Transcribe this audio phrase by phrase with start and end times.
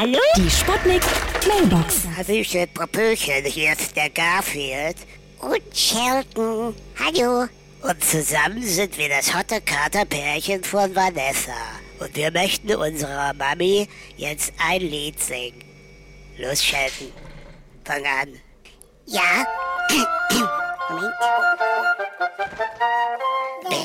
[0.00, 0.18] Hallo?
[0.34, 1.02] Die Sputnik
[1.46, 2.06] Mailbox.
[2.16, 4.96] Hallöchen, Popöchen, hier ist der Garfield.
[5.40, 6.74] Und Sheldon.
[6.98, 7.46] Hallo.
[7.82, 11.52] Und zusammen sind wir das hotte Katerpärchen von Vanessa.
[11.98, 15.62] Und wir möchten unserer Mami jetzt ein Lied singen.
[16.38, 17.12] Los, Sheldon.
[17.84, 18.40] Fang an.
[19.04, 19.44] Ja.
[20.88, 21.59] Moment.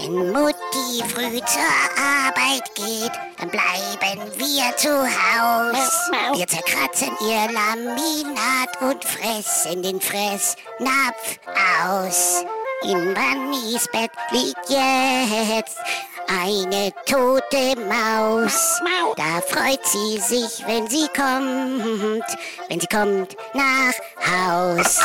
[0.05, 1.63] Wenn Mutti früh zur
[1.97, 6.11] Arbeit geht, dann bleiben wir zu Haus.
[6.37, 11.39] Wir zerkratzen ihr Laminat und fressen den Fressnapf
[11.83, 12.45] aus.
[12.83, 15.79] In Wannys Bett liegt jetzt
[16.27, 18.79] eine tote Maus.
[19.17, 22.25] Da freut sie sich, wenn sie kommt,
[22.69, 24.99] wenn sie kommt nach Haus.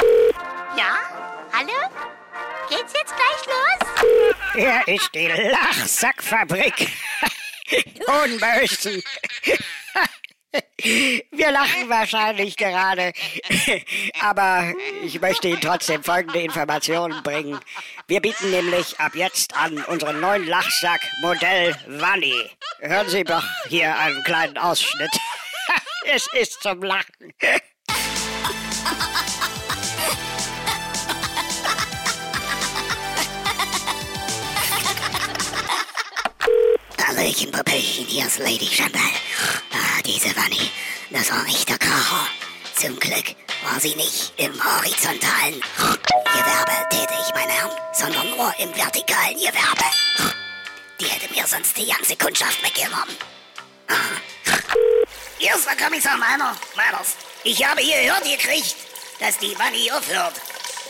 [0.77, 0.99] Ja?
[1.55, 1.89] Hallo?
[2.69, 3.80] Geht's jetzt gleich los?
[4.55, 6.75] Hier ist die Lachsackfabrik.
[8.09, 9.03] Hohenbösen.
[11.31, 13.13] Wir lachen wahrscheinlich gerade.
[14.21, 17.61] Aber ich möchte Ihnen trotzdem folgende Informationen bringen.
[18.09, 22.35] Wir bieten nämlich ab jetzt an unseren neuen Lachsack Modell Wanni.
[22.81, 25.17] Hören Sie doch hier einen kleinen Ausschnitt.
[26.07, 27.33] Es ist zum Lachen.
[37.41, 39.01] Hallöchen, Popöchen, hier ist Lady Chantal.
[39.73, 40.71] Ah, diese Wanni,
[41.11, 42.29] das war echter Kracher.
[42.75, 45.61] Zum Glück war sie nicht im horizontalen
[46.25, 49.85] Gewerbe tätig, meine Herren, sondern nur im vertikalen Gewerbe.
[51.01, 53.17] Die hätte mir sonst die ganze Kundschaft weggenommen.
[53.89, 53.95] Ah.
[55.39, 58.77] Erster Kommissar Meiner, Meiners, ich habe hier gehört gekriegt,
[59.19, 60.35] dass die Wanni aufhört.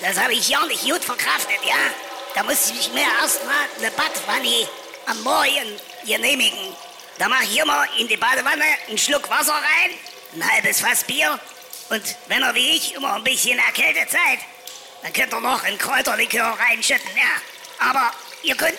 [0.00, 1.76] Das habe ich ja nicht gut verkraftet, ja?
[2.34, 4.66] Da musste ich mir erstmal eine Badwanni
[5.06, 6.74] am Morgen genehmigen.
[7.18, 9.90] Da mache ich immer in die Badewanne einen Schluck Wasser rein,
[10.34, 11.38] ein halbes Fass Bier
[11.90, 14.38] und wenn ihr wie ich immer ein bisschen erkältet seid,
[15.02, 17.88] dann könnt ihr noch ein Kräuterlikör reinschütten, ja.
[17.90, 18.12] Aber
[18.42, 18.78] ihr könnt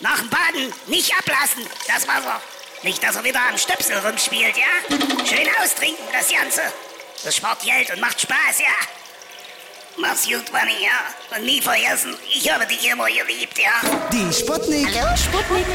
[0.00, 2.40] nach dem Baden nicht ablassen, das Wasser.
[2.82, 4.96] Nicht, dass er wieder am Stöpsel rumspielt, ja?
[5.24, 6.62] Schön austrinken, das Ganze.
[7.24, 9.01] Das spart Geld und macht Spaß, ja?
[9.98, 11.36] Mach's gut, Manni, ja?
[11.36, 13.88] Und nie vergessen, ich habe dich immer geliebt, ja?
[14.10, 14.88] Die Sputnik.
[14.88, 15.66] Sputnik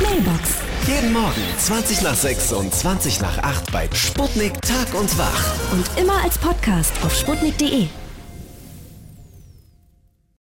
[0.00, 0.50] Mailbox.
[0.86, 5.72] Jeden Morgen 20 nach 6 und 20 nach 8 bei Sputnik Tag und Wach.
[5.72, 7.88] Und immer als Podcast auf sputnik.de.